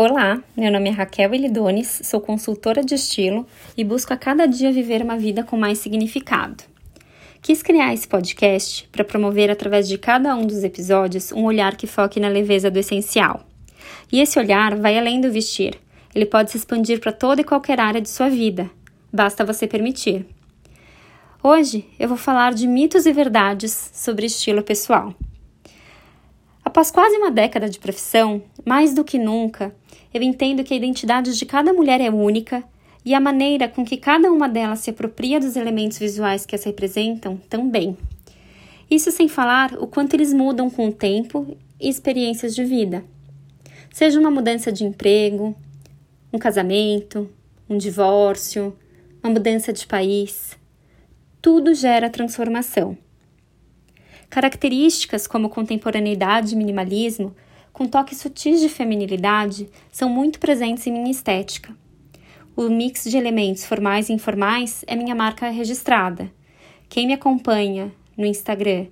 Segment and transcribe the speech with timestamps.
[0.00, 3.44] Olá, meu nome é Raquel Elidones, sou consultora de estilo
[3.76, 6.62] e busco a cada dia viver uma vida com mais significado.
[7.42, 11.88] Quis criar esse podcast para promover, através de cada um dos episódios, um olhar que
[11.88, 13.44] foque na leveza do essencial.
[14.12, 15.74] E esse olhar vai além do vestir,
[16.14, 18.70] ele pode se expandir para toda e qualquer área de sua vida,
[19.12, 20.24] basta você permitir.
[21.42, 25.12] Hoje eu vou falar de mitos e verdades sobre estilo pessoal.
[26.78, 29.74] Após quase uma década de profissão, mais do que nunca,
[30.14, 32.62] eu entendo que a identidade de cada mulher é única
[33.04, 36.62] e a maneira com que cada uma delas se apropria dos elementos visuais que as
[36.62, 37.96] representam também.
[38.88, 43.02] Isso sem falar o quanto eles mudam com o tempo e experiências de vida.
[43.92, 45.56] Seja uma mudança de emprego,
[46.32, 47.28] um casamento,
[47.68, 48.72] um divórcio,
[49.20, 50.56] uma mudança de país,
[51.42, 52.96] tudo gera transformação.
[54.30, 57.34] Características como contemporaneidade e minimalismo
[57.78, 61.72] com toques sutis de feminilidade, são muito presentes em minha estética.
[62.56, 66.28] O mix de elementos formais e informais é minha marca registrada.
[66.88, 68.88] Quem me acompanha no Instagram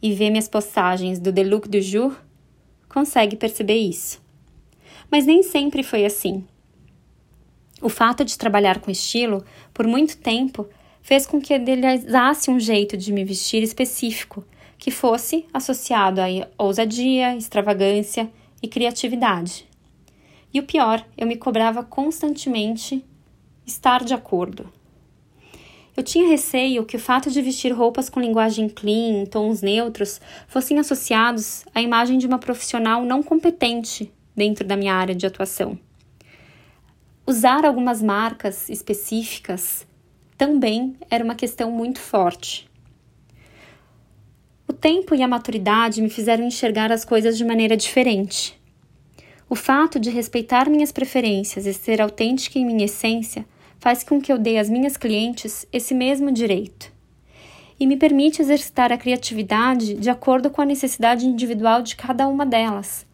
[0.00, 2.16] e vê minhas postagens do The Look du Jour
[2.88, 4.22] consegue perceber isso.
[5.10, 6.44] Mas nem sempre foi assim.
[7.82, 10.68] O fato de trabalhar com estilo por muito tempo
[11.02, 14.44] fez com que idealizasse um jeito de me vestir específico
[14.78, 18.30] que fosse associado a ousadia, extravagância
[18.62, 19.68] e criatividade.
[20.52, 23.04] E o pior, eu me cobrava constantemente
[23.66, 24.72] estar de acordo.
[25.96, 30.78] Eu tinha receio que o fato de vestir roupas com linguagem clean, tons neutros, fossem
[30.78, 35.78] associados à imagem de uma profissional não competente dentro da minha área de atuação.
[37.26, 39.86] Usar algumas marcas específicas
[40.40, 42.70] também era uma questão muito forte
[44.80, 48.58] tempo e a maturidade me fizeram enxergar as coisas de maneira diferente.
[49.48, 53.44] O fato de respeitar minhas preferências e ser autêntica em minha essência
[53.78, 56.90] faz com que eu dê às minhas clientes esse mesmo direito.
[57.78, 62.46] E me permite exercitar a criatividade de acordo com a necessidade individual de cada uma
[62.46, 63.06] delas.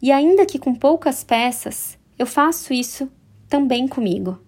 [0.00, 3.10] E ainda que com poucas peças, eu faço isso
[3.48, 4.38] também comigo.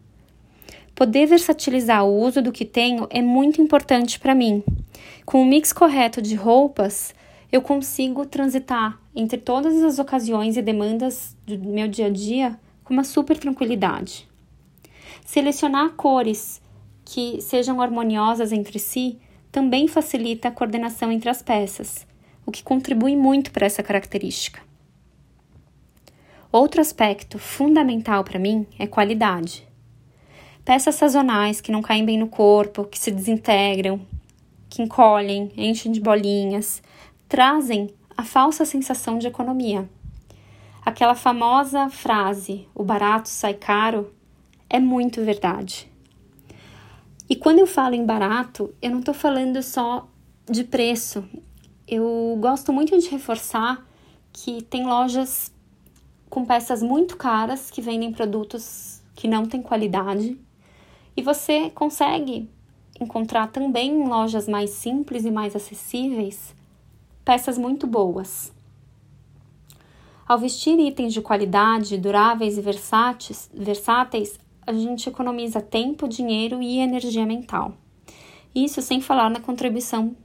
[0.94, 4.62] Poder versatilizar o uso do que tenho é muito importante para mim.
[5.24, 7.12] Com o mix correto de roupas,
[7.50, 12.92] eu consigo transitar entre todas as ocasiões e demandas do meu dia a dia com
[12.92, 14.28] uma super tranquilidade.
[15.24, 16.62] Selecionar cores
[17.04, 19.18] que sejam harmoniosas entre si
[19.50, 22.06] também facilita a coordenação entre as peças,
[22.46, 24.60] o que contribui muito para essa característica.
[26.52, 29.66] Outro aspecto fundamental para mim é qualidade.
[30.64, 34.00] Peças sazonais que não caem bem no corpo, que se desintegram,
[34.70, 36.82] que encolhem, enchem de bolinhas,
[37.28, 39.86] trazem a falsa sensação de economia.
[40.82, 44.14] Aquela famosa frase, o barato sai caro,
[44.70, 45.86] é muito verdade.
[47.28, 50.08] E quando eu falo em barato, eu não estou falando só
[50.48, 51.28] de preço.
[51.86, 53.86] Eu gosto muito de reforçar
[54.32, 55.52] que tem lojas
[56.30, 60.38] com peças muito caras que vendem produtos que não têm qualidade
[61.16, 62.48] e você consegue
[63.00, 66.54] encontrar também em lojas mais simples e mais acessíveis
[67.24, 68.52] peças muito boas.
[70.26, 76.78] Ao vestir itens de qualidade, duráveis e versáteis, versáteis, a gente economiza tempo, dinheiro e
[76.78, 77.74] energia mental.
[78.54, 80.16] Isso sem falar na contribuição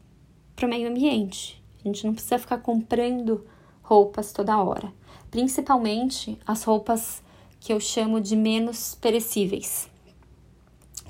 [0.56, 1.62] para o meio ambiente.
[1.84, 3.46] A gente não precisa ficar comprando
[3.82, 4.94] roupas toda hora,
[5.32, 7.24] principalmente as roupas
[7.60, 9.89] que eu chamo de menos perecíveis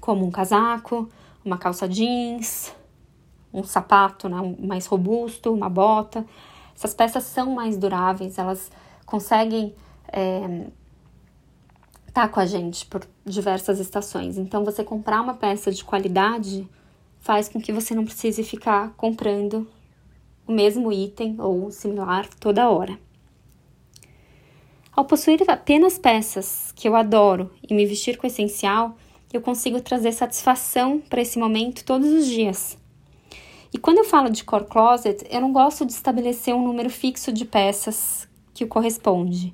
[0.09, 1.07] como um casaco,
[1.45, 2.73] uma calça jeans,
[3.53, 6.25] um sapato né, mais robusto, uma bota.
[6.75, 8.71] Essas peças são mais duráveis, elas
[9.05, 9.75] conseguem
[10.11, 10.65] é,
[12.07, 14.39] estar tá com a gente por diversas estações.
[14.39, 16.67] Então, você comprar uma peça de qualidade
[17.19, 19.67] faz com que você não precise ficar comprando
[20.47, 22.97] o mesmo item ou similar toda hora.
[24.91, 28.97] Ao possuir apenas peças que eu adoro e me vestir com essencial,
[29.31, 32.77] eu consigo trazer satisfação para esse momento todos os dias.
[33.71, 37.31] E quando eu falo de core closet, eu não gosto de estabelecer um número fixo
[37.31, 39.53] de peças que o corresponde.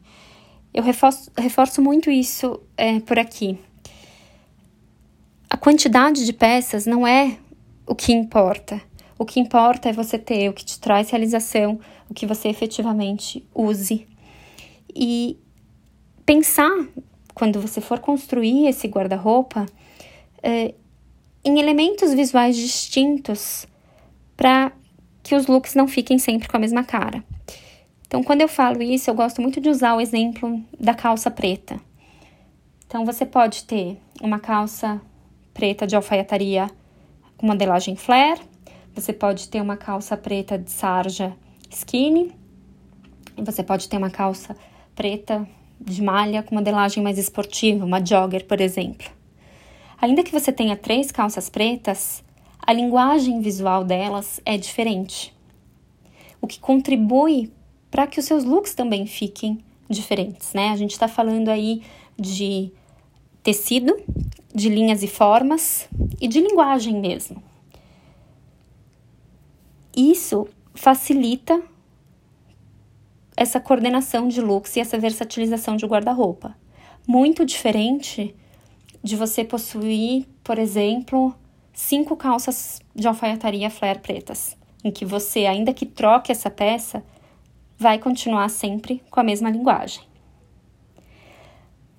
[0.74, 3.58] Eu reforço, reforço muito isso é, por aqui.
[5.50, 7.38] A quantidade de peças não é
[7.86, 8.82] o que importa.
[9.18, 11.80] O que importa é você ter o que te traz realização,
[12.10, 14.08] o que você efetivamente use.
[14.94, 15.38] E
[16.26, 16.72] pensar
[17.36, 19.66] quando você for construir esse guarda-roupa,
[20.42, 20.74] é,
[21.44, 23.68] em elementos visuais distintos
[24.36, 24.72] para
[25.22, 27.24] que os looks não fiquem sempre com a mesma cara.
[28.08, 31.80] Então, quando eu falo isso, eu gosto muito de usar o exemplo da calça preta.
[32.88, 35.02] Então, você pode ter uma calça
[35.54, 36.70] preta de alfaiataria
[37.38, 38.42] com modelagem flare,
[38.94, 41.36] você pode ter uma calça preta de sarja
[41.70, 42.32] skinny,
[43.38, 44.56] você pode ter uma calça
[44.96, 45.46] preta
[45.80, 49.08] de malha com modelagem mais esportiva, uma jogger, por exemplo.
[50.02, 52.24] Ainda que você tenha três calças pretas,
[52.66, 55.34] a linguagem visual delas é diferente,
[56.42, 57.52] o que contribui
[57.90, 60.70] para que os seus looks também fiquem diferentes, né?
[60.70, 61.82] A gente está falando aí
[62.18, 62.72] de
[63.42, 63.96] tecido,
[64.54, 65.88] de linhas e formas
[66.20, 67.42] e de linguagem mesmo.
[69.96, 71.62] Isso facilita
[73.38, 76.56] essa coordenação de looks e essa versatilização de guarda-roupa.
[77.08, 78.36] Muito diferente
[79.04, 81.36] de você possuir, por exemplo,
[81.74, 87.04] cinco calças de alfaiataria flare pretas, em que você, ainda que troque essa peça,
[87.78, 90.04] vai continuar sempre com a mesma linguagem.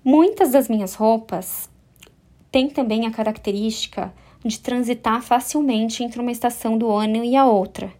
[0.02, 1.68] Muitas das minhas roupas
[2.50, 7.92] têm também a característica de transitar facilmente entre uma estação do ano e a outra,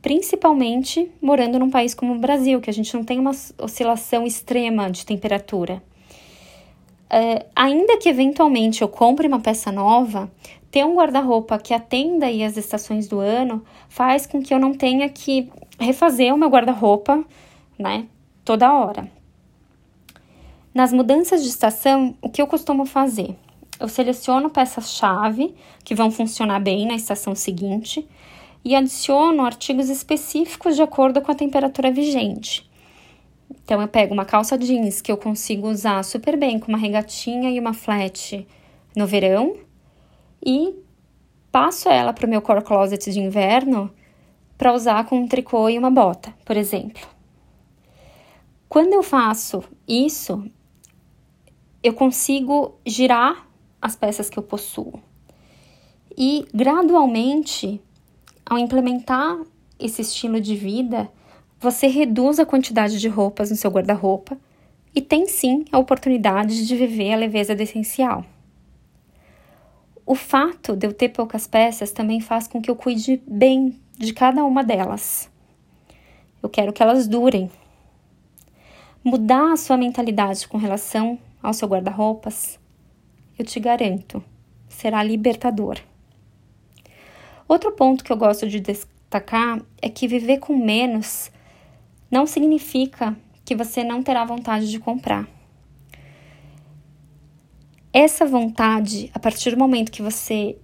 [0.00, 4.90] principalmente morando num país como o Brasil, que a gente não tem uma oscilação extrema
[4.90, 5.82] de temperatura.
[7.10, 10.30] Uh, ainda que eventualmente eu compre uma peça nova,
[10.70, 14.74] ter um guarda-roupa que atenda aí as estações do ano faz com que eu não
[14.74, 15.50] tenha que
[15.80, 17.24] refazer o meu guarda-roupa,
[17.78, 18.06] né,
[18.44, 19.10] toda hora.
[20.74, 23.34] Nas mudanças de estação, o que eu costumo fazer?
[23.80, 28.06] Eu seleciono peças-chave que vão funcionar bem na estação seguinte
[28.64, 32.68] e adiciono artigos específicos de acordo com a temperatura vigente.
[33.50, 37.50] Então, eu pego uma calça jeans que eu consigo usar super bem com uma regatinha
[37.50, 38.46] e uma flat
[38.96, 39.56] no verão
[40.44, 40.74] e
[41.50, 43.90] passo ela para o meu core closet de inverno
[44.56, 47.06] para usar com um tricô e uma bota, por exemplo.
[48.68, 50.44] Quando eu faço isso,
[51.82, 53.46] eu consigo girar
[53.80, 55.00] as peças que eu possuo.
[56.16, 57.80] E gradualmente,
[58.48, 59.38] ao implementar
[59.78, 61.10] esse estilo de vida,
[61.60, 64.38] você reduz a quantidade de roupas no seu guarda-roupa
[64.94, 68.24] e tem sim a oportunidade de viver a leveza do essencial.
[70.06, 74.14] O fato de eu ter poucas peças também faz com que eu cuide bem de
[74.14, 75.30] cada uma delas.
[76.42, 77.50] Eu quero que elas durem.
[79.04, 82.58] Mudar a sua mentalidade com relação ao seu guarda-roupas,
[83.38, 84.24] eu te garanto,
[84.68, 85.78] será libertador.
[87.48, 91.30] Outro ponto que eu gosto de destacar é que viver com menos
[92.10, 95.26] não significa que você não terá vontade de comprar.
[97.90, 100.58] Essa vontade, a partir do momento que você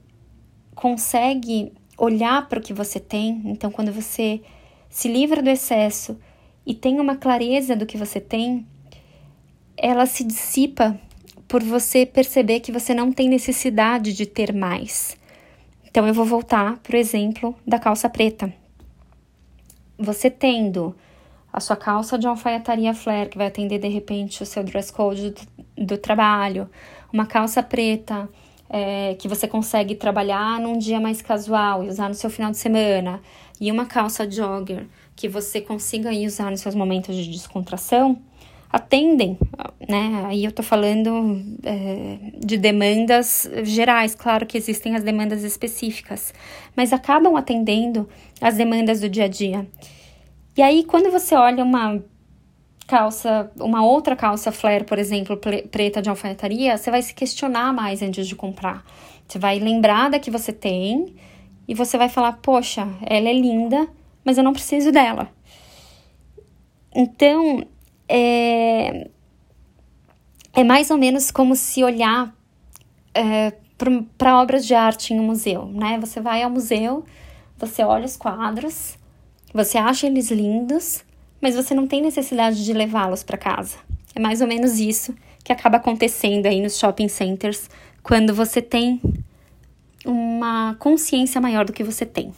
[0.74, 4.42] consegue olhar para o que você tem, então quando você
[4.90, 6.18] se livra do excesso
[6.66, 8.66] e tem uma clareza do que você tem,
[9.74, 11.00] ela se dissipa
[11.48, 15.16] por você perceber que você não tem necessidade de ter mais.
[15.94, 18.52] Então eu vou voltar para o exemplo da calça preta.
[19.96, 20.92] Você tendo
[21.52, 25.30] a sua calça de alfaiataria flare que vai atender de repente o seu dress code
[25.30, 26.68] do, do trabalho,
[27.12, 28.28] uma calça preta
[28.68, 32.56] é, que você consegue trabalhar num dia mais casual e usar no seu final de
[32.56, 33.20] semana,
[33.60, 38.20] e uma calça jogger que você consiga usar nos seus momentos de descontração,
[38.74, 39.38] atendem,
[39.88, 40.24] né?
[40.26, 46.34] Aí eu tô falando é, de demandas gerais, claro que existem as demandas específicas,
[46.74, 48.08] mas acabam atendendo
[48.40, 49.64] as demandas do dia a dia.
[50.56, 52.02] E aí, quando você olha uma
[52.88, 55.36] calça, uma outra calça flare, por exemplo,
[55.70, 58.84] preta de alfaiataria, você vai se questionar mais antes de comprar.
[59.28, 61.14] Você vai lembrar da que você tem
[61.68, 63.86] e você vai falar: Poxa, ela é linda,
[64.24, 65.30] mas eu não preciso dela.
[66.92, 67.64] Então,
[68.08, 69.08] é,
[70.52, 72.34] é mais ou menos como se olhar
[73.14, 73.52] é,
[74.16, 75.98] para obras de arte em um museu, né?
[76.00, 77.04] Você vai ao museu,
[77.56, 78.96] você olha os quadros,
[79.52, 81.04] você acha eles lindos,
[81.40, 83.76] mas você não tem necessidade de levá-los para casa.
[84.14, 87.68] É mais ou menos isso que acaba acontecendo aí nos shopping centers
[88.02, 89.00] quando você tem
[90.04, 92.32] uma consciência maior do que você tem.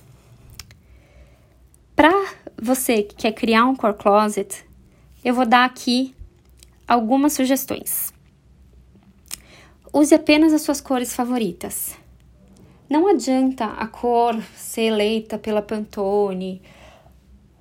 [1.94, 2.12] Para
[2.61, 4.64] você que quer criar um core closet,
[5.26, 6.14] eu vou dar aqui
[6.87, 8.14] algumas sugestões.
[9.92, 11.97] Use apenas as suas cores favoritas.
[12.88, 16.62] Não adianta a cor ser eleita pela Pantone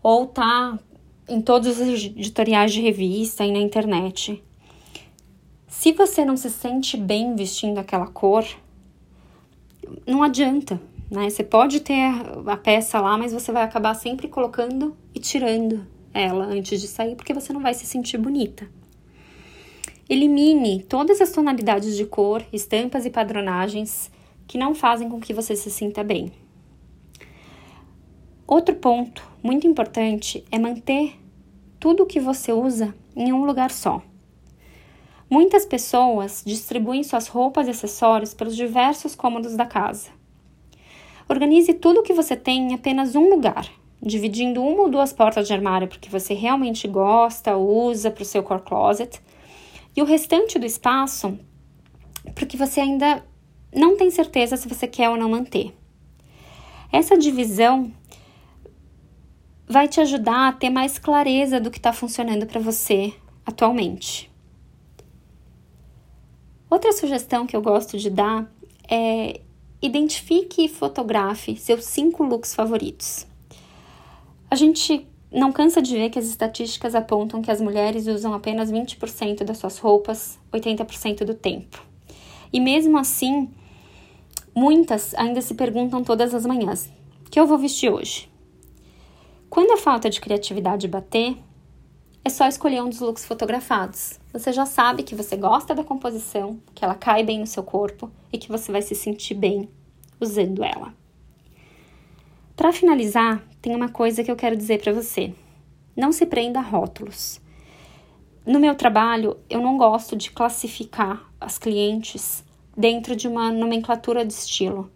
[0.03, 0.77] ou tá
[1.27, 4.43] em todos os editoriais de revista e na internet.
[5.67, 8.45] Se você não se sente bem vestindo aquela cor,
[10.05, 10.79] não adianta,
[11.09, 11.31] né?
[11.31, 12.11] Você pode ter
[12.45, 17.15] a peça lá, mas você vai acabar sempre colocando e tirando ela antes de sair,
[17.15, 18.67] porque você não vai se sentir bonita.
[20.07, 24.11] Elimine todas as tonalidades de cor, estampas e padronagens
[24.47, 26.31] que não fazem com que você se sinta bem.
[28.47, 31.15] Outro ponto muito importante é manter
[31.79, 34.03] tudo o que você usa em um lugar só.
[35.27, 40.09] Muitas pessoas distribuem suas roupas e acessórios pelos diversos cômodos da casa.
[41.27, 43.67] Organize tudo o que você tem em apenas um lugar,
[44.05, 48.43] dividindo uma ou duas portas de armário porque você realmente gosta, usa para o seu
[48.43, 49.19] core closet,
[49.95, 51.37] e o restante do espaço
[52.35, 53.25] porque você ainda
[53.73, 55.75] não tem certeza se você quer ou não manter.
[56.91, 57.91] Essa divisão
[59.67, 63.13] vai te ajudar a ter mais clareza do que está funcionando para você
[63.45, 64.31] atualmente.
[66.69, 68.51] Outra sugestão que eu gosto de dar
[68.89, 69.41] é
[69.81, 73.27] identifique e fotografe seus cinco looks favoritos.
[74.49, 78.71] A gente não cansa de ver que as estatísticas apontam que as mulheres usam apenas
[78.71, 81.83] 20% das suas roupas 80% do tempo.
[82.53, 83.49] E mesmo assim,
[84.55, 86.89] muitas ainda se perguntam todas as manhãs:
[87.29, 88.29] que eu vou vestir hoje?
[89.49, 91.37] Quando a falta de criatividade bater,
[92.23, 94.19] é só escolher um dos looks fotografados.
[94.33, 98.11] Você já sabe que você gosta da composição, que ela cai bem no seu corpo
[98.33, 99.69] e que você vai se sentir bem
[100.19, 100.93] usando ela.
[102.55, 105.33] Para finalizar, tem uma coisa que eu quero dizer para você.
[105.97, 107.41] Não se prenda a rótulos.
[108.45, 112.45] No meu trabalho, eu não gosto de classificar as clientes
[112.77, 114.91] dentro de uma nomenclatura de estilo.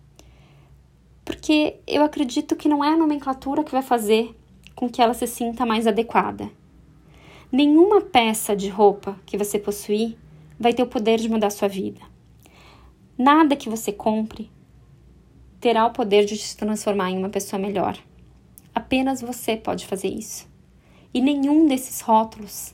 [1.26, 4.38] Porque eu acredito que não é a nomenclatura que vai fazer
[4.76, 6.48] com que ela se sinta mais adequada.
[7.52, 10.16] Nenhuma peça de roupa que você possuir
[10.60, 12.02] vai ter o poder de mudar sua vida.
[13.18, 14.48] Nada que você compre
[15.60, 17.98] terá o poder de te transformar em uma pessoa melhor.
[18.80, 20.48] Apenas você pode fazer isso.
[21.14, 22.74] E nenhum desses rótulos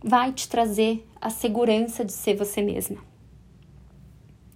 [0.00, 2.98] vai te trazer a segurança de ser você mesma.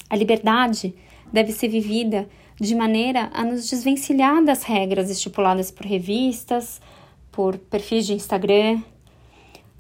[0.09, 0.95] A liberdade
[1.33, 6.81] deve ser vivida de maneira a nos desvencilhar das regras estipuladas por revistas,
[7.33, 8.81] por perfis de Instagram,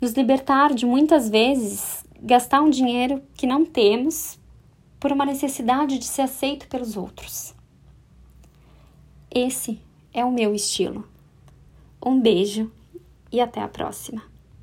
[0.00, 4.40] nos libertar de muitas vezes gastar um dinheiro que não temos
[4.98, 7.54] por uma necessidade de ser aceito pelos outros.
[9.32, 9.80] Esse
[10.12, 11.06] é o meu estilo.
[12.04, 12.70] Um beijo
[13.30, 14.29] e até a próxima.